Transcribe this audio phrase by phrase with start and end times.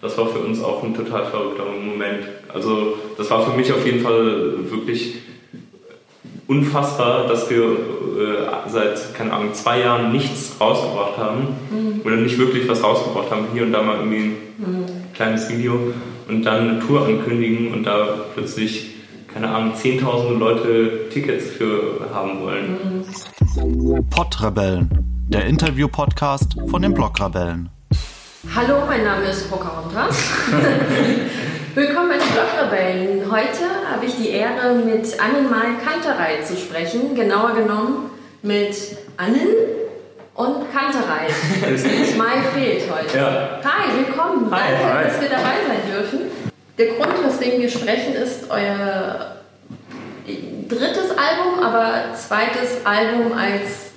[0.00, 2.24] das war für uns auch ein total verrückter Moment.
[2.52, 5.16] Also das war für mich auf jeden Fall wirklich
[6.46, 12.00] unfassbar, dass wir äh, seit, keine Ahnung, zwei Jahren nichts rausgebracht haben mhm.
[12.04, 15.14] oder nicht wirklich was rausgebracht haben, hier und da mal irgendwie ein mhm.
[15.14, 15.78] kleines Video
[16.28, 18.90] und dann eine Tour ankündigen und da plötzlich,
[19.32, 23.04] keine Ahnung, zehntausende Leute Tickets für haben wollen.
[23.54, 24.10] Mhm.
[24.10, 24.90] Podrebellen,
[25.28, 27.68] der Interview-Podcast von den Blogrebellen.
[28.52, 30.16] Hallo, mein Name ist Pocahontas.
[31.76, 33.30] Willkommen bei den Blogrebellen.
[33.30, 37.14] Heute habe ich die Ehre, mit Annenmal Kanterei zu sprechen.
[37.14, 38.10] Genauer genommen
[38.42, 38.74] mit
[39.16, 39.54] Annen
[40.34, 41.28] und Kanterei.
[42.18, 43.16] Mai fehlt heute.
[43.16, 43.60] Ja.
[43.62, 44.50] Hi, willkommen.
[44.50, 45.04] Hi, Danke, hi.
[45.04, 46.20] dass wir dabei sein dürfen.
[46.76, 49.36] Der Grund, weswegen wir sprechen, ist euer
[50.68, 53.92] drittes Album, aber zweites Album als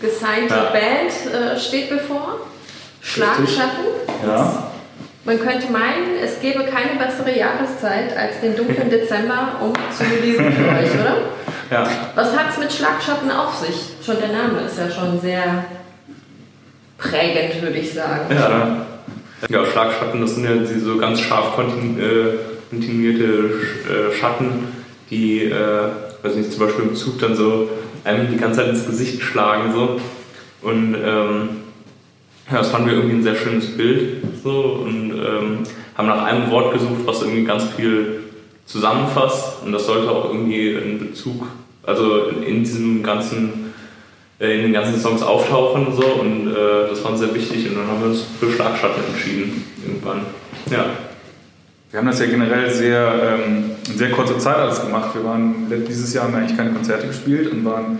[0.00, 0.70] gesignte ja.
[0.70, 2.38] Band äh, steht bevor.
[3.00, 3.84] Schlagschatten.
[4.26, 4.70] Ja.
[5.24, 10.52] Man könnte meinen, es gäbe keine bessere Jahreszeit als den dunklen Dezember, um zu lesen
[10.52, 11.16] für euch, oder?
[11.70, 11.86] Ja.
[12.14, 13.90] Was hat es mit Schlagschatten auf sich?
[14.02, 15.66] Schon der Name ist ja schon sehr
[16.96, 18.34] prägend, würde ich sagen.
[18.34, 18.86] Ja,
[19.50, 22.38] ja Schlagschatten, das sind ja diese ganz scharf äh,
[22.70, 24.68] kontinuierte äh, Schatten,
[25.10, 25.90] die, äh,
[26.22, 27.68] weiß nicht, zum Beispiel im Zug dann so
[28.04, 29.72] einem die ganze Zeit ins Gesicht schlagen.
[29.74, 30.00] So.
[30.62, 31.48] Und ähm,
[32.50, 35.58] ja, das fanden wir irgendwie ein sehr schönes Bild so, und ähm,
[35.96, 38.20] haben nach einem Wort gesucht, was irgendwie ganz viel
[38.64, 41.46] zusammenfasst und das sollte auch irgendwie in Bezug,
[41.84, 43.72] also in, in diesem ganzen,
[44.40, 47.76] äh, in den ganzen Songs auftauchen so und äh, das war uns sehr wichtig und
[47.76, 50.20] dann haben wir uns für Schlagschatten entschieden irgendwann.
[50.70, 50.86] Ja.
[51.90, 55.14] Wir haben das ja generell sehr ähm, in sehr kurzer Zeit alles gemacht.
[55.14, 57.98] Wir waren dieses Jahr haben wir eigentlich keine Konzerte gespielt und waren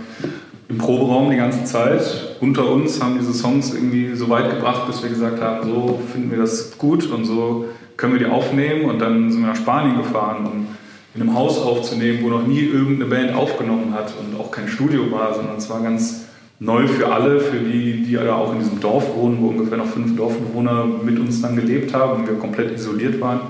[0.69, 5.03] im Proberaum die ganze Zeit unter uns, haben diese Songs irgendwie so weit gebracht, bis
[5.03, 7.67] wir gesagt haben, so finden wir das gut und so
[7.97, 8.85] können wir die aufnehmen.
[8.85, 10.67] Und dann sind wir nach Spanien gefahren, um
[11.15, 15.11] in einem Haus aufzunehmen, wo noch nie irgendeine Band aufgenommen hat und auch kein Studio
[15.11, 16.27] war, sondern es war ganz
[16.61, 19.87] neu für alle, für die, die ja auch in diesem Dorf wohnen, wo ungefähr noch
[19.87, 23.41] fünf Dorfbewohner mit uns dann gelebt haben und wir komplett isoliert waren,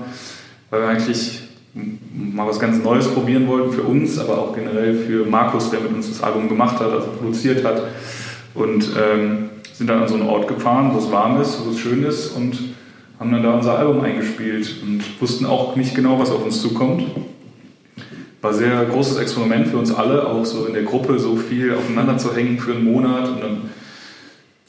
[0.69, 1.38] weil wir eigentlich
[2.19, 5.93] mal was ganz Neues probieren wollten für uns, aber auch generell für Markus, der mit
[5.93, 7.81] uns das Album gemacht hat, also produziert hat.
[8.53, 11.79] Und ähm, sind dann an so einen Ort gefahren, wo es warm ist, wo es
[11.79, 12.57] schön ist und
[13.19, 17.03] haben dann da unser Album eingespielt und wussten auch nicht genau, was auf uns zukommt.
[18.41, 22.17] War sehr großes Experiment für uns alle, auch so in der Gruppe so viel aufeinander
[22.17, 23.61] zu hängen für einen Monat und dann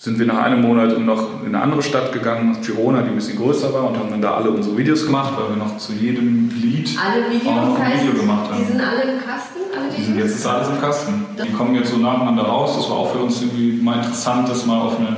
[0.00, 3.16] sind wir nach einem Monat noch in eine andere Stadt gegangen, nach Girona, die ein
[3.16, 5.92] bisschen größer war, und haben dann da alle unsere Videos gemacht, weil wir noch zu
[5.92, 8.60] jedem Lied alle Videos auch noch ein Video gemacht haben.
[8.60, 9.58] Die sind alle im Kasten?
[9.78, 11.26] Alle die sind jetzt ist alles im Kasten.
[11.46, 12.76] Die kommen jetzt so nacheinander raus.
[12.76, 15.16] Das war auch für uns irgendwie mal interessant, das mal auf eine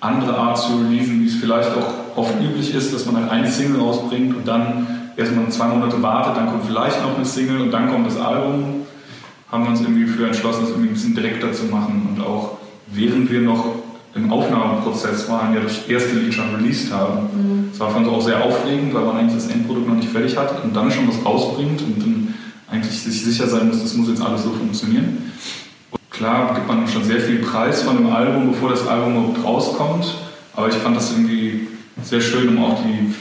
[0.00, 3.50] andere Art zu releasen, wie es vielleicht auch oft üblich ist, dass man halt eine
[3.50, 7.70] Single rausbringt und dann erstmal zwei Monate wartet, dann kommt vielleicht noch eine Single und
[7.70, 8.82] dann kommt das Album.
[9.50, 12.58] Haben wir uns irgendwie für entschlossen, das irgendwie ein bisschen direkter zu machen und auch
[12.92, 17.28] während wir noch im Aufnahmeprozess waren, ja das erste Lied schon released haben.
[17.34, 17.68] Mhm.
[17.70, 20.36] Das war für uns auch sehr aufregend, weil man eigentlich das Endprodukt noch nicht fertig
[20.36, 22.34] hat und dann schon was rausbringt und dann
[22.70, 25.32] eigentlich sich sicher sein muss, das muss jetzt alles so funktionieren.
[25.90, 29.44] Und klar gibt man schon sehr viel Preis von dem Album, bevor das Album überhaupt
[29.44, 30.14] rauskommt,
[30.54, 31.68] aber ich fand das irgendwie
[32.02, 33.12] sehr schön, um auch die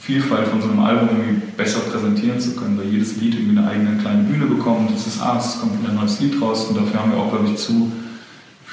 [0.00, 3.68] Vielfalt von so einem Album irgendwie besser präsentieren zu können, weil jedes Lied irgendwie eine
[3.68, 4.90] eigene kleine Bühne bekommt.
[4.94, 7.30] Das ist, ah, es kommt wieder ein neues Lied raus und dafür haben wir auch,
[7.30, 7.90] glaube ich, zu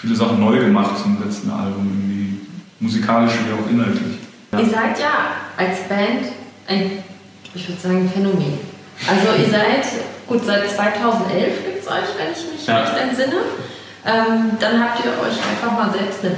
[0.03, 2.41] viele Sachen neu gemacht zum letzten Album, irgendwie
[2.81, 4.19] musikalisch wie auch inhaltlich.
[4.51, 4.59] Ja.
[4.59, 5.13] Ihr seid ja
[5.55, 6.27] als Band
[6.67, 7.03] ein,
[7.53, 8.59] ich würde sagen, Phänomen.
[9.07, 9.85] Also ihr seid,
[10.27, 12.81] gut, seit 2011 gibt es euch, wenn ich mich ja.
[12.81, 13.37] recht entsinne.
[14.05, 16.35] Ähm, dann habt ihr euch einfach mal selbst eine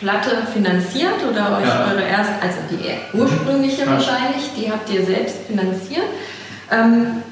[0.00, 1.88] Platte finanziert oder euch ja.
[1.90, 3.90] eure erste, also die ursprüngliche ja.
[3.90, 6.06] wahrscheinlich, die habt ihr selbst finanziert.
[6.70, 7.22] Ähm,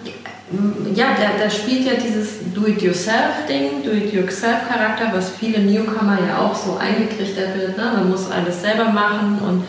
[0.94, 7.56] ja, da, da spielt ja dieses Do-it-yourself-Ding, Do-it-yourself-Charakter, was viele Newcomer ja auch so eingetrichtert
[7.56, 7.76] wird.
[7.76, 7.92] Ne?
[7.94, 9.64] Man muss alles selber machen und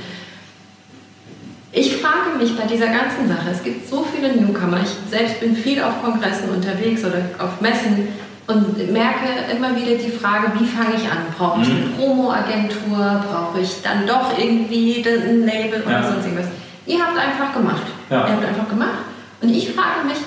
[1.74, 5.55] ich frage mich bei dieser ganzen Sache, es gibt so viele Newcomer, ich selbst bin
[5.55, 8.09] viel auf Kongressen unterwegs oder auf Messen
[8.47, 11.20] und merke immer wieder die Frage, wie fange ich an?
[11.38, 11.94] Brauche ich eine mhm.
[11.96, 13.23] Promo-Agentur?
[13.29, 16.11] Brauche ich dann doch irgendwie ein Label oder ja.
[16.11, 16.47] sonst irgendwas?
[16.85, 17.84] Ihr habt einfach gemacht.
[18.09, 18.28] Ja.
[18.28, 19.05] Ihr habt einfach gemacht.
[19.41, 20.17] Und ich frage mich,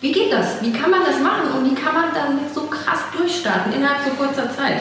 [0.00, 0.62] wie geht das?
[0.62, 4.10] Wie kann man das machen und wie kann man dann so krass durchstarten innerhalb so
[4.10, 4.80] kurzer Zeit?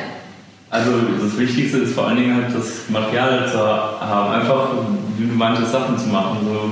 [0.70, 4.70] Also das Wichtigste ist vor allen Dingen halt das Material zu haben, einfach
[5.18, 6.72] wie du meintest, Sachen zu machen, so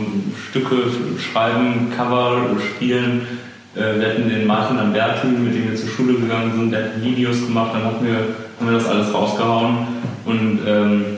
[0.50, 0.76] Stücke
[1.20, 3.28] schreiben, Cover spielen.
[3.76, 7.02] Äh, wir hatten den Martin Alberti, mit dem wir zur Schule gegangen sind, der hat
[7.02, 8.16] Videos gemacht, dann haben wir,
[8.60, 9.88] haben wir das alles rausgehauen
[10.26, 11.17] und ähm,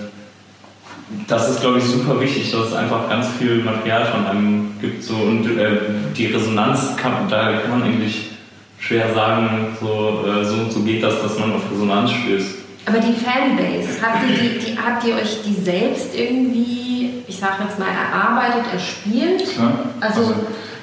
[1.27, 5.03] das ist, glaube ich, super wichtig, dass es einfach ganz viel Material von einem gibt.
[5.03, 5.77] So, und äh,
[6.15, 8.31] die Resonanz, kann, da kann man eigentlich
[8.77, 12.55] schwer sagen, so, äh, so und so geht das, dass man auf Resonanz stößt.
[12.85, 17.59] Aber die Fanbase, habt ihr, die, die, habt ihr euch die selbst irgendwie, ich sag
[17.59, 19.43] jetzt mal, erarbeitet, erspielt?
[19.57, 20.35] Ja, also, also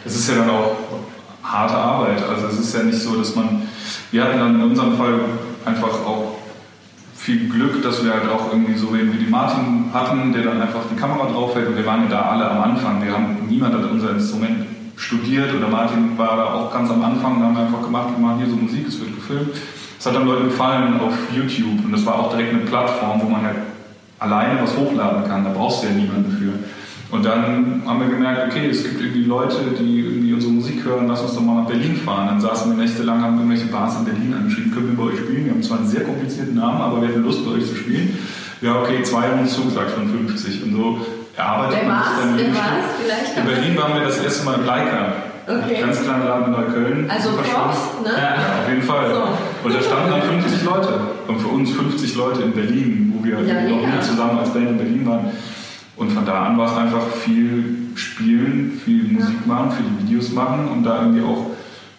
[0.05, 0.77] es ist ja dann auch
[1.43, 2.23] harte Arbeit.
[2.29, 3.63] Also es ist ja nicht so, dass man,
[4.11, 5.21] wir hatten dann in unserem Fall
[5.65, 6.36] einfach auch
[7.27, 10.83] viel Glück, dass wir halt auch irgendwie so wie die Martin hatten, der dann einfach
[10.89, 13.03] die Kamera draufhält und wir waren ja da alle am Anfang.
[13.03, 14.65] Wir haben, niemand hat unser Instrument
[14.97, 18.25] studiert oder Martin war da auch ganz am Anfang, da haben wir einfach gemacht, wir
[18.25, 19.57] machen hier so Musik, es wird gefilmt.
[19.99, 23.29] Es hat dann Leuten gefallen auf YouTube und das war auch direkt eine Plattform, wo
[23.29, 23.57] man halt
[24.21, 26.53] alleine was hochladen kann, da brauchst du ja niemanden für.
[27.13, 30.26] Und dann haben wir gemerkt, okay, es gibt irgendwie Leute, die irgendwie
[30.87, 32.29] hören, lass uns doch mal nach Berlin fahren.
[32.29, 35.45] Dann saßen wir nächtelang, haben irgendwelche Bars in Berlin angeschrieben, können wir bei euch spielen?
[35.45, 38.19] Wir haben zwar einen sehr komplizierten Namen, aber wir hätten Lust, bei euch zu spielen.
[38.63, 40.65] Ja, okay, zwei haben uns zugesagt von 50.
[40.65, 41.07] Und so
[41.37, 42.55] erarbeitet Wer man sich dann in
[43.05, 45.13] Vielleicht In Berlin waren wir das erste Mal im Leica.
[45.47, 45.81] Okay.
[45.81, 47.11] Ganz kleiner Laden in Neukölln.
[47.11, 48.11] Also Props, ne?
[48.11, 49.15] Ja, auf jeden Fall.
[49.15, 49.69] So.
[49.69, 51.01] Und da standen dann 50 Leute.
[51.29, 54.71] Und für uns 50 Leute in Berlin, wo wir ja, noch nie zusammen als Band
[54.71, 55.31] in Berlin waren.
[55.97, 57.86] Und von da an war es einfach viel
[58.17, 61.51] spielen, viel Musik machen, viele Videos machen und da irgendwie auch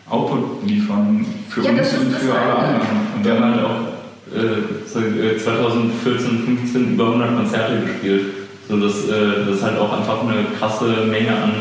[0.09, 2.87] Output liefern für ja, uns und für alle anderen.
[3.15, 3.97] Und wir haben halt auch
[4.33, 8.25] äh, 2014 und 2015 über 100 Konzerte gespielt.
[8.67, 11.51] So, das, äh, das ist halt auch einfach eine krasse Menge an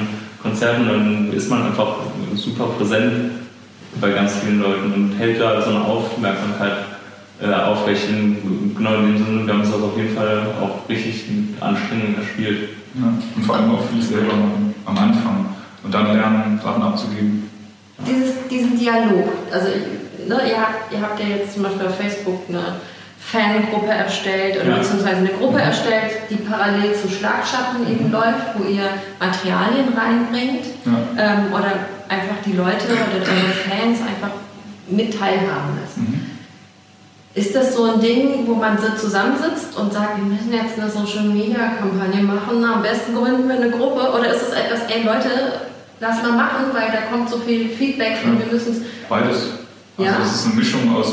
[0.43, 0.87] Konzerten.
[0.87, 1.97] Dann ist man einfach
[2.35, 3.33] super präsent
[4.01, 6.96] bei ganz vielen Leuten und hält da so eine Aufmerksamkeit
[7.41, 8.75] äh, aufrechten.
[8.77, 11.25] Genau in dem Sinne, wir haben es das auf jeden Fall auch richtig
[11.61, 12.69] anstrengend erspielt.
[12.95, 14.33] Ja, und vor allem auch viel selber
[14.85, 15.47] am Anfang
[15.83, 17.51] und dann lernen, Sachen abzugeben.
[18.07, 22.43] Dieses, diesen Dialog, also ne, ihr, habt, ihr habt ja jetzt zum Beispiel auf Facebook
[22.49, 22.77] eine
[23.19, 24.77] Fangruppe erstellt oder ja.
[24.79, 25.71] beziehungsweise eine Gruppe mhm.
[25.71, 28.13] erstellt, die parallel zu Schlagschatten eben mhm.
[28.13, 28.89] läuft, wo ihr
[29.19, 30.93] Materialien reinbringt ja.
[31.19, 31.73] ähm, oder
[32.09, 34.31] einfach die Leute oder eure Fans einfach
[34.89, 36.01] mit teilhaben lassen.
[36.01, 36.16] Mhm.
[37.37, 40.91] Ist das so ein Ding, wo man so zusammensitzt und sagt, wir müssen jetzt eine
[40.91, 44.11] Social Media Kampagne machen, am besten gründen wir eine Gruppe?
[44.11, 45.29] Oder ist es etwas, ey Leute,
[46.01, 48.83] lass mal machen, weil da kommt so viel Feedback und wir müssen es.
[49.07, 49.51] Beides.
[49.99, 50.19] Also ja?
[50.19, 51.13] das ist eine Mischung aus,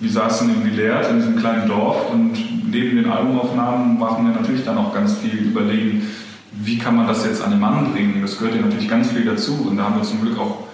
[0.00, 2.32] wir saßen in Villert, in diesem kleinen Dorf und
[2.68, 6.10] neben den Albumaufnahmen machen wir natürlich dann auch ganz viel überlegen,
[6.52, 8.20] wie kann man das jetzt an den Mann bringen.
[8.20, 10.64] Das gehört ja natürlich ganz viel dazu und da haben wir zum Glück auch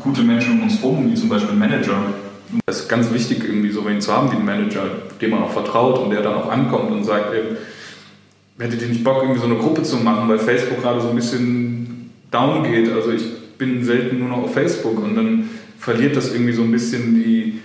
[0.00, 1.98] gute Menschen um uns herum, wie zum Beispiel Manager,
[2.66, 4.84] es ist ganz wichtig, irgendwie so wen zu haben wie einen Manager,
[5.20, 7.42] dem man auch vertraut und der dann auch ankommt und sagt, ey,
[8.58, 11.16] hättet ihr nicht Bock, irgendwie so eine Gruppe zu machen, weil Facebook gerade so ein
[11.16, 12.90] bisschen down geht.
[12.92, 13.24] Also ich
[13.58, 17.60] bin selten nur noch auf Facebook und dann verliert das irgendwie so ein bisschen die,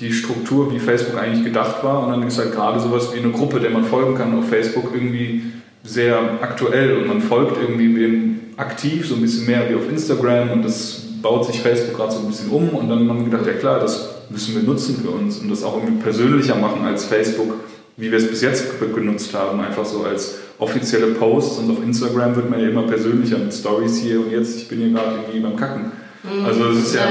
[0.00, 2.04] die Struktur, wie Facebook eigentlich gedacht war.
[2.04, 4.90] Und dann ist halt gerade sowas wie eine Gruppe, der man folgen kann auf Facebook,
[4.94, 5.42] irgendwie
[5.82, 10.50] sehr aktuell und man folgt irgendwie dem aktiv, so ein bisschen mehr wie auf Instagram
[10.50, 13.46] und das baut sich Facebook gerade so ein bisschen um und dann haben wir gedacht,
[13.46, 17.04] ja klar, das müssen wir nutzen für uns und das auch irgendwie persönlicher machen als
[17.04, 17.54] Facebook,
[17.96, 18.64] wie wir es bis jetzt
[18.94, 23.38] genutzt haben, einfach so als offizielle Posts und auf Instagram wird man ja immer persönlicher
[23.38, 25.92] mit Stories hier und jetzt, ich bin hier gerade irgendwie beim Kacken.
[26.22, 26.44] Mhm.
[26.44, 27.02] Also es ist ja,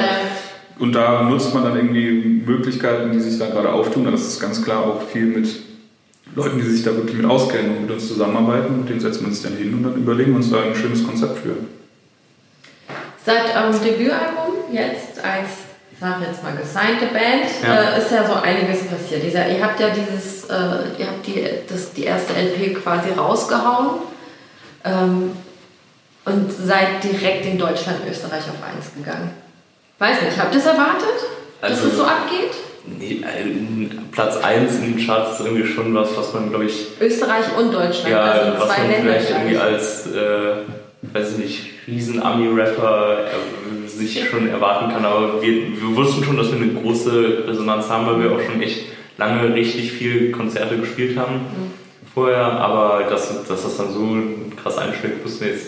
[0.79, 4.63] und da nutzt man dann irgendwie Möglichkeiten, die sich da gerade auftun, das ist ganz
[4.63, 5.47] klar auch viel mit
[6.35, 9.27] Leuten, die sich da wirklich mit auskennen und mit uns zusammenarbeiten, mit denen setzen wir
[9.27, 11.55] uns dann hin und dann überlegen wir uns da ein schönes Konzept für.
[13.25, 15.64] Seit eurem Debütalbum jetzt als
[15.95, 17.95] ich sage jetzt mal gesignte Band, ja.
[17.95, 19.23] Äh, ist ja so einiges passiert.
[19.23, 24.01] Dieser, ihr habt ja dieses, äh, ihr habt die, das, die erste LP quasi rausgehauen
[24.83, 25.31] ähm,
[26.25, 29.31] und seid direkt in Deutschland, Österreich auf 1 gegangen.
[29.97, 31.15] Weiß nicht, habt ihr es erwartet,
[31.61, 32.51] also, dass es so abgeht?
[32.85, 36.87] Nee, äh, Platz 1 in den Charts ist irgendwie schon was, was man, glaube ich.
[36.99, 39.13] Österreich und Deutschland, ja, also was zwei man Länder.
[39.13, 40.55] Vielleicht irgendwie als, äh,
[41.13, 43.64] weiß ich nicht, Riesen-Ami-Rapper äh,
[43.97, 45.05] sich schon erwarten kann.
[45.05, 48.61] Aber wir, wir wussten schon, dass wir eine große Resonanz haben, weil wir auch schon
[48.61, 48.85] echt
[49.17, 51.71] lange richtig viel Konzerte gespielt haben mhm.
[52.13, 52.43] vorher.
[52.43, 54.17] Aber dass, dass das dann so
[54.61, 55.67] krass einschlägt, wussten wir jetzt.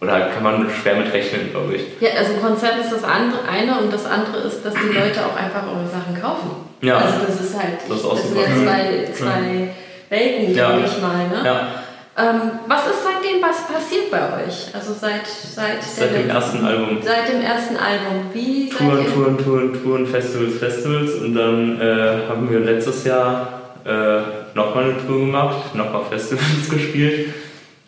[0.00, 1.82] Oder kann man schwer mit rechnen, glaube ich.
[2.00, 5.36] Ja, also Konzert ist das andere, eine und das andere ist, dass die Leute auch
[5.36, 6.50] einfach eure Sachen kaufen.
[6.80, 6.96] Ja.
[6.96, 9.68] Also das ist halt, das, ist das sind ja zwei, zwei
[10.08, 10.78] Welten, ja.
[10.84, 11.28] ich mal.
[11.28, 11.42] Ne?
[11.44, 11.81] Ja.
[12.14, 14.68] Ähm, was ist seitdem was passiert bei euch?
[14.74, 16.98] Also seit seit, seit dem ersten Album.
[17.02, 18.26] Seit dem ersten Album.
[18.34, 24.20] Wie Touren, Touren, Touren, Touren, Festivals, Festivals und dann äh, haben wir letztes Jahr äh,
[24.54, 27.32] nochmal eine Tour gemacht, nochmal Festivals gespielt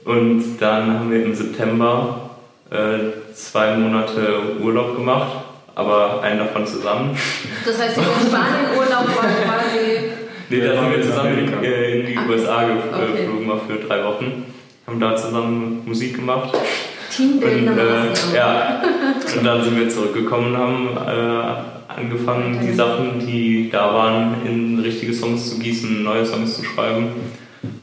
[0.07, 2.31] und dann haben wir im September
[2.71, 5.33] äh, zwei Monate Urlaub gemacht,
[5.75, 7.17] aber einen davon zusammen.
[7.65, 9.64] Das heißt, der Spanien-Urlaub war quasi
[10.51, 13.19] Nee, da sind wir zusammen in, äh, in die Ah, USA okay.
[13.19, 14.45] geflogen, mal für drei Wochen.
[14.87, 16.53] Haben da zusammen Musik gemacht.
[16.55, 16.61] Und,
[17.17, 17.83] Teambildende
[18.33, 18.83] äh, ja,
[19.37, 24.81] und dann sind wir zurückgekommen und haben äh, angefangen, die Sachen, die da waren, in
[24.81, 27.09] richtige Songs zu gießen, neue Songs zu schreiben.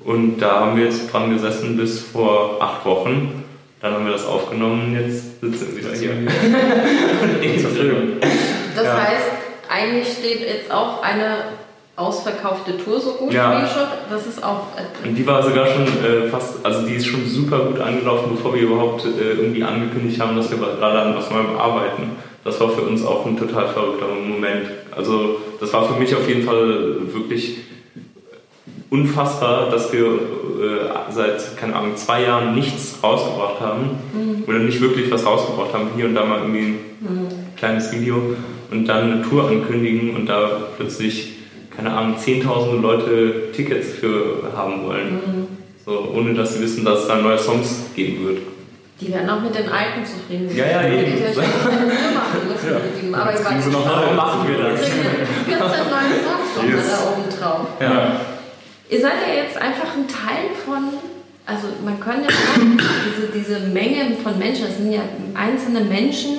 [0.03, 3.43] Und da haben wir jetzt dran gesessen bis vor acht Wochen.
[3.81, 6.11] Dann haben wir das aufgenommen und jetzt sitzen wir wieder hier.
[8.73, 9.27] Das heißt,
[9.69, 11.43] eigentlich steht jetzt auch eine
[12.01, 13.61] ausverkaufte Tour so gut Ja.
[13.63, 13.87] wie schon.
[14.09, 14.67] Das ist auch.
[14.77, 18.31] äh, Und die war sogar schon äh, fast, also die ist schon super gut angelaufen,
[18.35, 22.11] bevor wir überhaupt äh, irgendwie angekündigt haben, dass wir gerade an was Neuem arbeiten.
[22.43, 24.65] Das war für uns auch ein total verrückter Moment.
[24.95, 27.57] Also das war für mich auf jeden Fall wirklich
[28.89, 33.91] unfassbar, dass wir äh, seit, keine Ahnung, zwei Jahren nichts rausgebracht haben
[34.47, 35.89] oder nicht wirklich was rausgebracht haben.
[35.95, 36.59] Hier und da mal irgendwie
[37.01, 38.21] ein kleines Video
[38.71, 41.33] und dann eine Tour ankündigen und da plötzlich,
[41.81, 45.47] keine Ahnung, zehntausende Leute Tickets für haben wollen.
[45.83, 48.37] So, ohne dass sie wissen, dass es da neue Songs geben wird.
[48.99, 50.57] Die werden auch mit den alten zufrieden sein.
[50.57, 51.11] Ja, ja, Die eben.
[51.19, 51.41] müssen
[53.11, 53.17] Ja.
[53.17, 53.83] Aber ich kriegen sie noch.
[53.83, 54.79] Warum machen wir das?
[54.79, 56.91] Wir kriegen 14 neue Songs Yes.
[56.91, 57.67] da oben drauf.
[57.79, 58.21] Ja.
[58.89, 60.83] Ihr seid ja jetzt einfach ein Teil von,
[61.47, 65.01] also man kann ja sagen, diese, diese Menge von Menschen, das sind ja
[65.33, 66.37] einzelne Menschen,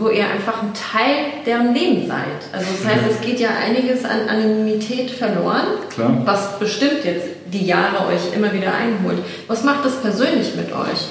[0.00, 2.48] wo ihr einfach ein Teil deren Leben seid.
[2.52, 6.22] Also das heißt, es geht ja einiges an Anonymität verloren, Klar.
[6.24, 9.18] was bestimmt jetzt die Jahre euch immer wieder einholt.
[9.46, 11.08] Was macht das persönlich mit euch?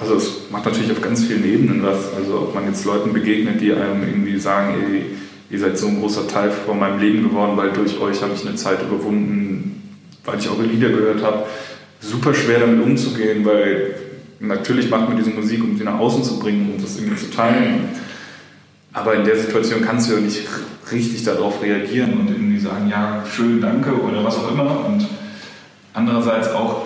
[0.00, 2.12] Also es macht natürlich auf ganz vielen Ebenen was.
[2.14, 5.06] Also ob man jetzt Leuten begegnet, die einem irgendwie sagen, ey,
[5.50, 8.46] ihr seid so ein großer Teil von meinem Leben geworden, weil durch euch habe ich
[8.46, 11.46] eine Zeit überwunden, weil ich eure Lieder gehört habe.
[12.00, 13.94] Super schwer damit umzugehen, weil
[14.46, 17.30] natürlich macht man diese Musik, um sie nach außen zu bringen und das irgendwie zu
[17.30, 17.88] teilen.
[18.92, 20.46] Aber in der Situation kannst du ja nicht
[20.92, 24.86] richtig darauf reagieren und irgendwie sagen, ja, schön, danke oder was auch immer.
[24.86, 25.06] Und
[25.92, 26.82] andererseits auch,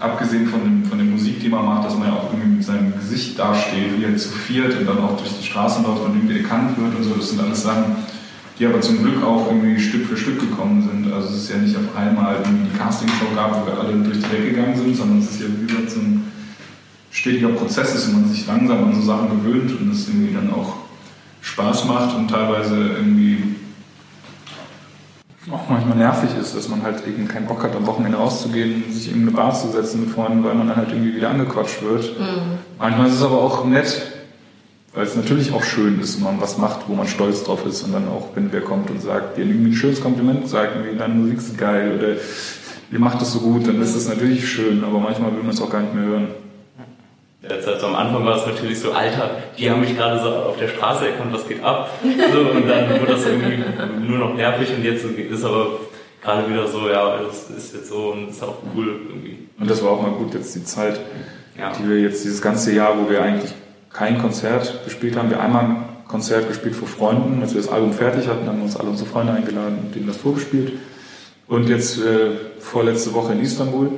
[0.00, 2.64] abgesehen von, dem, von der Musik, die man macht, dass man ja auch irgendwie mit
[2.64, 6.16] seinem Gesicht dasteht, wie er zu viert und dann auch durch die Straßen läuft und
[6.16, 7.14] irgendwie erkannt wird und so.
[7.14, 7.96] Das sind alles Sachen,
[8.58, 11.12] die aber zum Glück auch irgendwie Stück für Stück gekommen sind.
[11.12, 14.18] Also es ist ja nicht auf einmal irgendwie die Castingshow gab, wo wir alle durch
[14.18, 16.32] die Decke gegangen sind, sondern es ist ja wie gesagt so ein
[17.12, 20.52] stetiger Prozess ist und man sich langsam an so Sachen gewöhnt und es irgendwie dann
[20.52, 20.74] auch
[21.42, 23.56] Spaß macht und teilweise irgendwie
[25.50, 29.12] auch manchmal nervig ist, dass man halt eben keinen Bock hat, am Wochenende rauszugehen sich
[29.12, 32.12] in eine Bar zu setzen mit Freunden, weil man dann halt irgendwie wieder angequatscht wird.
[32.78, 34.02] Manchmal ist es aber auch nett,
[34.94, 37.82] weil es natürlich auch schön ist, wenn man was macht, wo man stolz drauf ist
[37.82, 40.96] und dann auch, wenn wer kommt und sagt, dir irgendwie ein schönes Kompliment sagt, irgendwie
[40.96, 42.14] deine Musik ist geil oder
[42.92, 45.60] ihr macht das so gut, dann ist das natürlich schön, aber manchmal will man es
[45.60, 46.28] auch gar nicht mehr hören.
[47.48, 50.56] Jetzt also am Anfang war es natürlich so, Alter, die haben mich gerade so auf
[50.58, 51.90] der Straße erkannt, was geht ab?
[52.02, 53.64] So, und dann wurde das irgendwie
[54.06, 55.66] nur noch nervig und jetzt ist aber
[56.22, 59.48] gerade wieder so, ja, das ist jetzt so und ist auch cool irgendwie.
[59.58, 61.00] Und das war auch mal gut jetzt die Zeit,
[61.58, 61.72] Ja.
[61.72, 63.52] die wir jetzt dieses ganze Jahr, wo wir eigentlich
[63.92, 67.92] kein Konzert gespielt haben, wir einmal ein Konzert gespielt vor Freunden, als wir das Album
[67.92, 70.74] fertig hatten, haben uns alle unsere Freunde eingeladen und denen das vorgespielt.
[71.48, 72.30] Und jetzt äh,
[72.60, 73.90] vorletzte Woche in Istanbul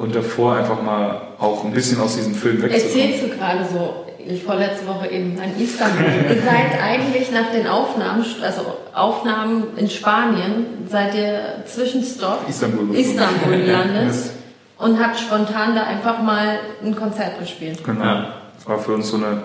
[0.00, 2.86] und davor einfach mal auch ein bisschen aus diesem Film wegzukommen.
[2.86, 6.06] Erzählst du gerade so, ich vorletzte Woche eben in Istanbul.
[6.30, 8.62] ihr seid eigentlich nach den Aufnahmen, also
[8.94, 12.96] Aufnahmen in Spanien, seid ihr Zwischenstopp Istanbul.
[12.96, 14.14] Istanbul gelandet
[14.78, 17.84] und habt spontan da einfach mal ein Konzert gespielt.
[17.84, 18.02] Genau.
[18.02, 18.34] Ja.
[18.56, 19.42] Das war für uns so eine,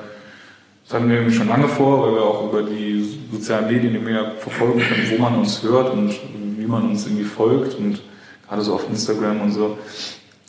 [0.85, 4.09] das hatten wir irgendwie schon lange vor, weil wir auch über die sozialen Medien immer
[4.09, 6.15] mehr verfolgen können, wo man uns hört und
[6.57, 7.99] wie man uns irgendwie folgt und
[8.47, 9.77] gerade so auf Instagram und so.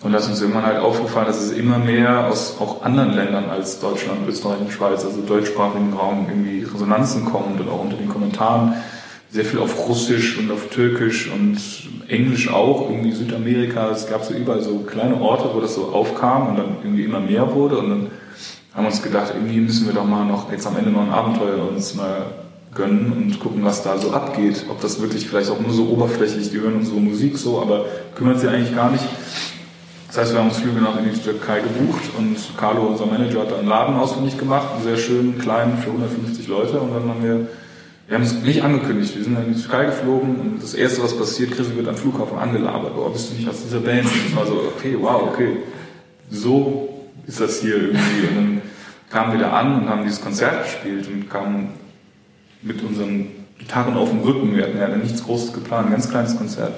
[0.02, 3.48] Und da ist uns irgendwann halt aufgefallen, dass es immer mehr aus auch anderen Ländern
[3.48, 8.08] als Deutschland, Österreich und Schweiz, also deutschsprachigen Raum, irgendwie Resonanzen kommen und auch unter den
[8.08, 8.74] Kommentaren
[9.30, 11.58] sehr viel auf Russisch und auf Türkisch und
[12.08, 13.90] Englisch auch, irgendwie Südamerika.
[13.90, 17.20] Es gab so überall so kleine Orte, wo das so aufkam und dann irgendwie immer
[17.20, 17.78] mehr wurde.
[17.78, 18.06] Und dann
[18.74, 21.10] haben wir uns gedacht, irgendwie müssen wir doch mal noch jetzt am Ende noch ein
[21.10, 22.26] Abenteuer uns mal
[22.74, 24.66] gönnen und gucken, was da so abgeht.
[24.70, 28.40] Ob das wirklich vielleicht auch nur so oberflächlich, die hören unsere Musik so, aber kümmert
[28.40, 29.04] sie eigentlich gar nicht.
[30.16, 33.40] Das heißt, wir haben uns Flüge nach in die Türkei gebucht und Carlo, unser Manager,
[33.40, 36.80] hat einen Laden ausfindig gemacht, einen sehr schönen, kleinen, für 150 Leute.
[36.80, 37.46] Und dann haben wir,
[38.08, 41.02] wir haben es nicht angekündigt, wir sind dann in die Türkei geflogen und das Erste,
[41.02, 42.92] was passiert, Chris wird am Flughafen angelabert.
[42.96, 44.06] Oh, bist du nicht aus dieser Band?
[44.06, 45.58] Und das war so, okay, wow, okay.
[46.30, 46.88] So
[47.26, 48.26] ist das hier irgendwie.
[48.30, 48.62] Und dann
[49.11, 51.75] kamen wir da an und haben dieses Konzert gespielt und kamen
[52.62, 53.26] mit unseren
[53.58, 54.56] Gitarren auf dem Rücken.
[54.56, 56.73] Wir hatten ja nichts Großes geplant, ein ganz kleines Konzert.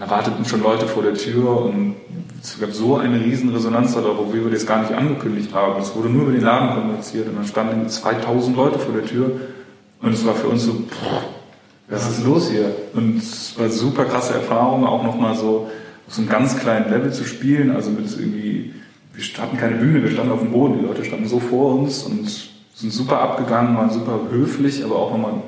[0.00, 1.94] Da warteten schon Leute vor der Tür und
[2.42, 5.78] es gab so eine riesen Resonanz darauf, obwohl wir das gar nicht angekündigt haben.
[5.78, 9.32] Es wurde nur über den Laden kommuniziert und dann standen 2000 Leute vor der Tür
[10.00, 11.26] und es war für uns so, pff,
[11.90, 12.74] was ist los hier?
[12.94, 15.68] Und es war super krasse Erfahrung, auch nochmal so
[16.06, 18.72] auf so einem ganz kleinen Level zu spielen, also mit irgendwie,
[19.12, 22.04] wir hatten keine Bühne, wir standen auf dem Boden, die Leute standen so vor uns
[22.04, 22.26] und
[22.74, 25.42] sind super abgegangen, waren super höflich, aber auch nochmal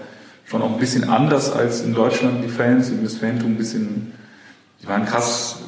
[0.44, 4.12] schon auch ein bisschen anders als in Deutschland die Fans, die das Fantum ein bisschen,
[4.82, 5.60] die waren krass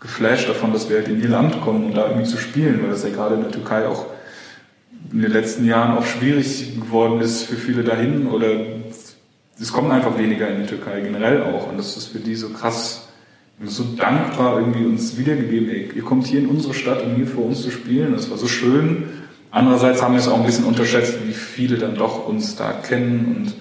[0.00, 2.90] geflasht davon, dass wir halt in ihr Land kommen, um da irgendwie zu spielen, weil
[2.90, 4.06] das ja gerade in der Türkei auch
[5.12, 8.48] in den letzten Jahren auch schwierig geworden ist für viele dahin oder
[9.60, 12.50] es kommen einfach weniger in die Türkei generell auch und das ist für die so
[12.50, 13.08] krass,
[13.64, 17.46] so dankbar irgendwie uns wiedergegeben, ey, ihr kommt hier in unsere Stadt, um hier vor
[17.46, 19.04] uns zu spielen, das war so schön.
[19.50, 23.34] Andererseits haben wir es auch ein bisschen unterschätzt, wie viele dann doch uns da kennen
[23.36, 23.54] und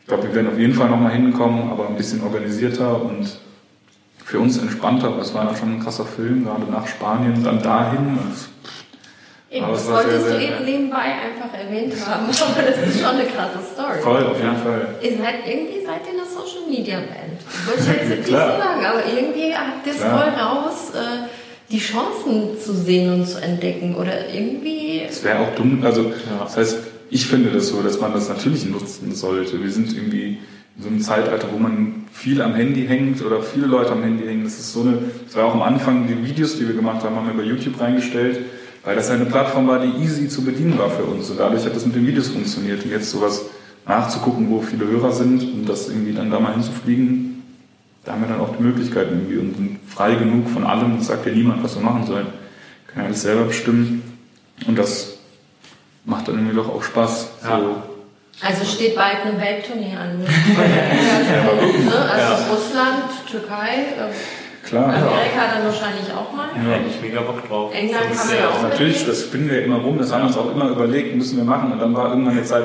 [0.00, 3.38] ich glaube, wir werden auf jeden Fall nochmal hinkommen, aber ein bisschen organisierter und
[4.28, 5.08] für uns entspannter.
[5.08, 8.18] Aber es war dann schon ein krasser Film, gerade nach Spanien, dann dahin.
[8.18, 8.48] Und
[9.50, 13.24] Eben, das wolltest sehr, du eben nebenbei einfach erwähnt haben, aber das ist schon eine
[13.24, 13.98] krasse Story.
[14.02, 14.94] Voll, auf jeden Fall.
[15.00, 17.40] Ihr seid irgendwie seid ihr eine Social Media Band.
[17.66, 21.28] Wollte ich jetzt nicht so sagen, aber irgendwie habt ihr es voll raus, äh,
[21.72, 25.00] die Chancen zu sehen und zu entdecken oder irgendwie.
[25.08, 26.44] Es wäre auch dumm, also ja.
[26.44, 29.62] das heißt, ich finde das so, dass man das natürlich nutzen sollte.
[29.62, 30.40] Wir sind irgendwie
[30.78, 34.24] in so einem Zeitalter, wo man viel am Handy hängt oder viele Leute am Handy
[34.24, 34.44] hängen.
[34.44, 37.16] Das ist so eine, das war auch am Anfang die Videos, die wir gemacht haben,
[37.16, 38.40] haben wir bei YouTube reingestellt
[38.88, 41.28] weil das eine Plattform war, die easy zu bedienen war für uns.
[41.28, 42.82] Und dadurch hat das mit den Videos funktioniert.
[42.82, 43.44] Und jetzt sowas
[43.86, 47.42] nachzugucken, wo viele Hörer sind und das irgendwie dann da mal hinzufliegen,
[48.04, 51.08] da haben wir dann auch die Möglichkeit irgendwie und sind frei genug von allem, das
[51.08, 52.28] sagt ja niemand, was wir machen sollen.
[52.86, 54.02] Kann ja alles selber bestimmen.
[54.66, 55.18] Und das
[56.06, 57.28] macht dann irgendwie doch auch Spaß.
[57.44, 57.82] Ja.
[58.40, 60.24] Also steht bald eine Welttournee an.
[60.24, 63.86] ja, also Russland, Türkei.
[63.98, 64.84] Äh, Klar.
[64.84, 66.48] Amerika dann wahrscheinlich auch mal.
[66.54, 67.74] Ja, ich mega Bock drauf.
[67.74, 68.62] England haben wir auch.
[68.62, 71.44] Natürlich, das spinnen wir immer rum, das haben wir uns auch immer überlegt, müssen wir
[71.44, 71.72] machen.
[71.72, 72.64] Und dann war irgendwann eine Zeit,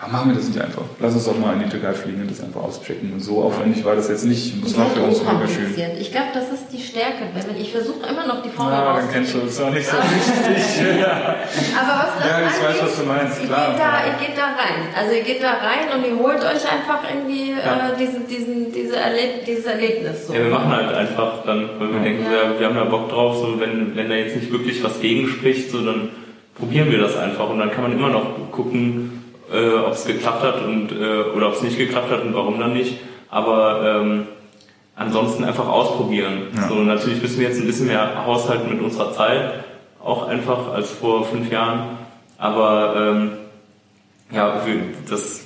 [0.00, 0.82] aber machen wir das nicht einfach.
[1.00, 3.12] Lass uns doch mal in die Türkei fliegen und das einfach auschecken.
[3.14, 4.54] Und so aufwendig war das jetzt nicht.
[4.64, 5.74] Das war für uns schön.
[5.98, 7.26] Ich glaube, das ist die Stärke.
[7.58, 11.00] Ich versuche immer noch die Formel Ja, dann kennst du das auch nicht so richtig.
[11.00, 11.34] ja.
[11.74, 13.42] Aber was das Ja, ich weiß, was du meinst.
[13.42, 13.66] Klar.
[13.66, 14.80] Ihr geht, da, ihr geht da rein.
[14.94, 17.90] Also ihr geht da rein und ihr holt euch einfach irgendwie ja.
[17.90, 20.28] äh, diesen, diesen, diese Erleb dieses Erlebnis.
[20.28, 20.32] So.
[20.32, 22.04] Ja, wir machen halt einfach dann, weil wir ja.
[22.04, 22.60] denken, ja.
[22.60, 25.84] wir haben da Bock drauf, so wenn, wenn da jetzt nicht wirklich was gegenspricht, so
[25.84, 26.10] dann
[26.54, 30.42] probieren wir das einfach und dann kann man immer noch gucken, äh, ob es geklappt
[30.42, 32.98] hat und äh, oder ob es nicht geklappt hat und warum dann nicht.
[33.30, 34.26] Aber ähm,
[34.96, 36.48] ansonsten einfach ausprobieren.
[36.54, 36.68] Ja.
[36.68, 39.64] So natürlich müssen wir jetzt ein bisschen mehr haushalten mit unserer Zeit,
[40.02, 41.98] auch einfach als vor fünf Jahren.
[42.36, 43.30] Aber ähm,
[44.30, 44.60] ja,
[45.08, 45.44] das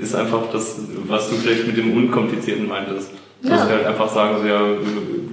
[0.00, 3.10] ist einfach das, was du vielleicht mit dem Unkomplizierten meintest.
[3.42, 3.50] Ja.
[3.50, 4.60] Dass wir halt einfach sagen, so, ja,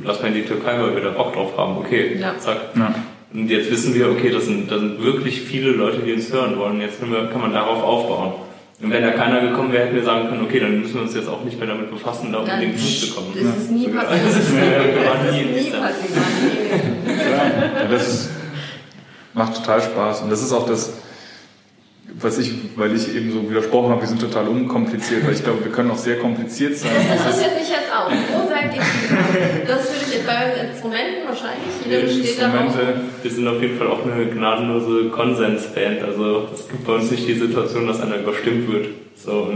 [0.04, 1.78] lass mal in die Türkei, weil wir da Bock drauf haben.
[1.78, 2.38] Okay, ja.
[2.38, 2.58] zack.
[2.76, 2.94] Ja.
[3.34, 6.58] Und jetzt wissen wir, okay, das sind, das sind wirklich viele Leute, die uns hören
[6.58, 6.80] wollen.
[6.80, 8.34] Jetzt wir, kann man darauf aufbauen.
[8.82, 11.16] Und wenn da keiner gekommen wäre, hätten wir sagen können, okay, dann müssen wir uns
[11.16, 13.32] jetzt auch nicht mehr damit befassen, da unbedingt hinzukommen.
[13.34, 14.22] Das ist nie passiert.
[14.26, 16.24] Das ist nie passiert.
[17.80, 18.30] Ja, das
[19.34, 20.22] macht total Spaß.
[20.22, 20.94] Und das ist auch das,
[22.16, 25.64] was ich, weil ich eben so widersprochen habe, wir sind total unkompliziert, weil ich glaube,
[25.64, 26.92] wir können auch sehr kompliziert sein.
[26.94, 28.12] Das interessiert mich jetzt auch.
[28.12, 28.82] Wo seid ihr?
[29.68, 31.74] Das würde ich bei Instrumenten wahrscheinlich.
[31.86, 33.02] Jeder steht Instrumente.
[33.22, 36.04] Wir sind auf jeden Fall auch eine gnadenlose Konsensband.
[36.04, 38.88] Also es gibt bei uns nicht die Situation, dass einer überstimmt wird.
[39.16, 39.52] So,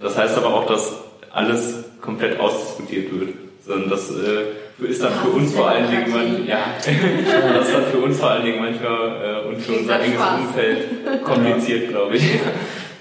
[0.00, 0.96] das heißt aber auch, dass
[1.32, 3.30] alles komplett ausdiskutiert wird.
[3.64, 7.86] Sondern das äh, ist dann für uns vor allen Dingen, man, ja, das ist dann
[7.86, 12.22] für uns vor allen Dingen manchmal äh, und für unser enges Umfeld kompliziert, glaube ich.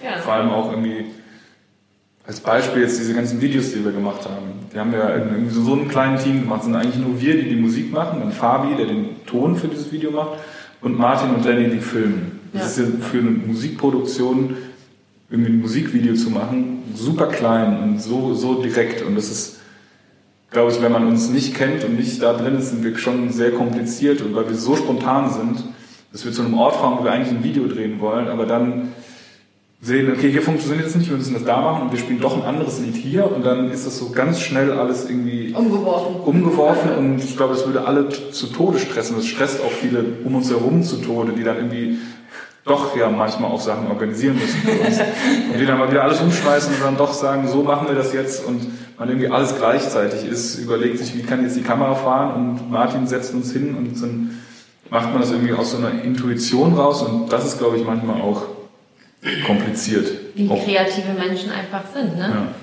[0.03, 0.17] Ja.
[0.21, 1.05] Vor allem auch irgendwie
[2.27, 4.47] als Beispiel jetzt diese ganzen Videos, die wir gemacht haben.
[4.73, 6.59] Die haben wir in so einem kleinen Team gemacht.
[6.59, 9.69] Es sind eigentlich nur wir, die die Musik machen, dann Fabi, der den Ton für
[9.69, 10.31] dieses Video macht,
[10.81, 12.39] und Martin und Danny, die filmen.
[12.51, 12.83] Das ja.
[12.83, 14.57] ist ja für eine Musikproduktion,
[15.29, 19.01] irgendwie ein Musikvideo zu machen, super klein und so, so direkt.
[19.03, 19.59] Und das ist,
[20.51, 23.31] glaube ich, wenn man uns nicht kennt und nicht da drin ist, sind wir schon
[23.31, 24.21] sehr kompliziert.
[24.21, 25.63] Und weil wir so spontan sind,
[26.11, 28.93] dass wir zu einem Ort fahren, wo wir eigentlich ein Video drehen wollen, aber dann
[29.79, 32.35] sehen, okay, hier funktioniert es nicht, wir müssen das da machen und wir spielen doch
[32.35, 36.15] ein anderes Lied hier und dann ist das so ganz schnell alles irgendwie umgeworfen.
[36.25, 39.15] umgeworfen und ich glaube, es würde alle zu Tode stressen.
[39.15, 41.99] Das stresst auch viele um uns herum zu Tode, die dann irgendwie
[42.65, 44.99] doch ja manchmal auch Sachen organisieren müssen für uns.
[45.53, 48.13] Und die dann mal wieder alles umschmeißen und dann doch sagen, so machen wir das
[48.13, 52.33] jetzt und man irgendwie alles gleichzeitig ist, überlegt sich, wie kann jetzt die Kamera fahren
[52.33, 54.31] und Martin setzt uns hin und dann
[54.89, 58.19] macht man das irgendwie aus so einer Intuition raus und das ist, glaube ich, manchmal
[58.19, 58.56] auch
[59.45, 60.07] kompliziert.
[60.35, 60.63] Wie auch.
[60.63, 62.53] kreative Menschen einfach sind, ne?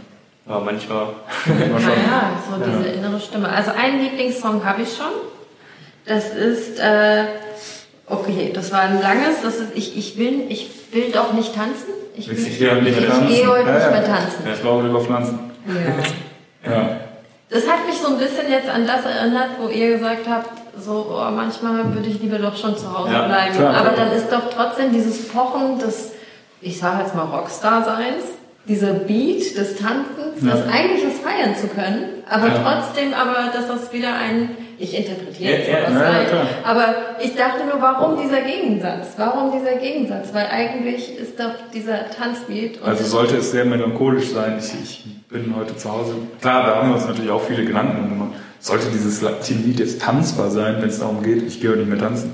[0.46, 0.54] Ja.
[0.54, 1.06] Ja, manchmal.
[1.46, 3.48] naja, so diese innere Stimme.
[3.48, 5.06] Also einen Lieblingssong habe ich schon.
[6.04, 7.24] Das ist äh,
[8.06, 11.88] Okay, das war ein langes, das ist, ich, ich, will, ich will doch nicht tanzen.
[12.14, 13.28] Ich, will, Ich gehe heute nicht mehr tanzen.
[13.30, 13.90] Ich gehe heute Ja, nicht ja.
[13.90, 14.38] mehr tanzen.
[14.52, 15.38] Ich glaube über Pflanzen.
[16.64, 16.70] Ja.
[16.70, 17.00] Ja.
[17.48, 21.06] Das hat mich so ein bisschen jetzt an das erinnert, wo ihr gesagt habt, so
[21.10, 23.54] oh, manchmal würde ich lieber doch schon zu Hause Ja, bleiben.
[23.56, 23.74] klar.
[23.74, 26.12] Aber dann ist doch trotzdem dieses Pochen des,
[26.60, 28.24] ich sage jetzt mal Rockstar-Seins,
[28.66, 30.52] dieser Beat des Tanzens, Ja.
[30.52, 32.54] das eigentlich ist feiern zu können, aber Ja.
[32.62, 36.26] trotzdem, aber dass das wieder ein, ich interpretiere jetzt Ja, ja, rein,
[36.64, 39.08] aber ich dachte nur, warum dieser Gegensatz?
[39.18, 40.32] Warum dieser Gegensatz?
[40.32, 44.58] Weil eigentlich ist doch dieser Tanzbeat Also sollte es sehr melancholisch sein.
[44.58, 46.14] Ich, ich bin heute zu Hause.
[46.40, 48.30] Klar, da haben wir uns natürlich auch viele Gedanken gemacht.
[48.60, 52.32] Sollte dieses Lied jetzt tanzbar sein, wenn es darum geht, ich gehe nicht mehr tanzen.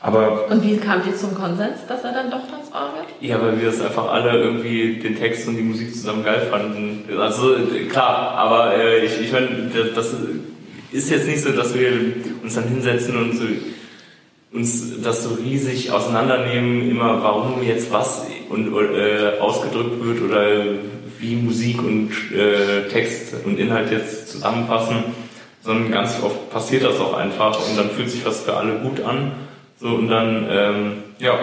[0.00, 3.06] Aber und wie kamt ihr zum Konsens, dass er dann doch tanzbar wird?
[3.20, 7.04] Ja, weil wir das einfach alle irgendwie den Text und die Musik zusammen geil fanden.
[7.18, 9.48] Also äh, klar, aber äh, ich, ich meine,
[9.94, 10.14] das
[10.92, 11.90] ist jetzt nicht so, dass wir
[12.42, 13.44] uns dann hinsetzen und so,
[14.52, 20.46] uns das so riesig auseinandernehmen, immer warum jetzt was und, äh, ausgedrückt wird oder
[21.18, 24.96] wie Musik und äh, Text und Inhalt jetzt zusammenpassen,
[25.62, 29.00] sondern ganz oft passiert das auch einfach und dann fühlt sich was für alle gut
[29.00, 29.32] an.
[29.80, 31.34] So und dann ähm, ja,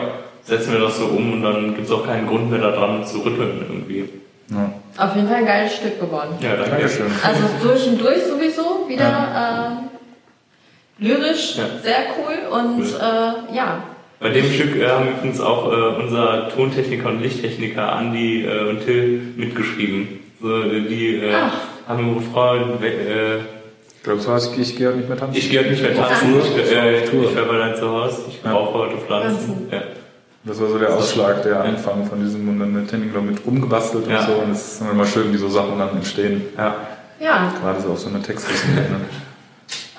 [0.43, 3.19] setzen wir das so um und dann gibt es auch keinen Grund mehr daran zu
[3.19, 4.06] rütteln irgendwie.
[4.52, 4.71] ja.
[4.98, 6.36] Auf jeden Fall ein geiles Stück geworden.
[6.39, 6.69] Ja, danke.
[6.71, 7.08] Dankeschön.
[7.21, 9.82] Also durch und durch sowieso wieder
[11.00, 11.63] äh, lyrisch, Ja.
[11.84, 13.84] sehr cool und äh, ja.
[14.21, 18.86] Bei dem Stück äh, haben übrigens auch äh, unser Tontechniker und Lichttechniker Andi äh, und
[18.86, 20.08] Till mitgeschrieben.
[20.41, 21.34] So, äh, die äh,
[21.88, 22.62] haben im Refrain,
[24.06, 25.36] Ich glaube, so heißt, ich gehe heute nicht mehr tanzen.
[25.36, 26.41] ich gehe heute nicht mehr tanzen, Tour?
[26.46, 28.52] ich, äh, ich war bei dein Zuhause, ich Ja.
[28.52, 29.68] brauche heute Pflanzen.
[29.72, 29.82] Ja.
[30.44, 34.06] Das war so der Ausschlag, der Anfang von diesem und dann mit Henning mit rumgebastelt
[34.08, 34.20] Ja.
[34.20, 34.34] und so.
[34.34, 36.44] Und es ist immer schön, wie so Sachen dann entstehen.
[36.56, 36.76] Ja.
[37.20, 38.68] Ja, Gerade so auf so einer Textliste.
[38.70, 39.02] Ne?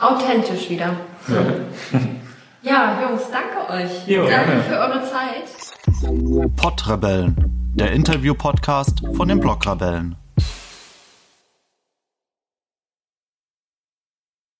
[0.01, 0.90] authentisch wieder.
[2.62, 4.07] Ja, Jungs, danke euch.
[4.09, 4.62] Jo, danke gerne.
[4.62, 6.57] für eure Zeit.
[6.57, 10.14] Pottrebellen, der Interview-Podcast von den Blockrebellen.